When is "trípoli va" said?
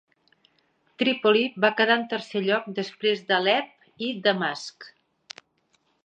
1.01-1.69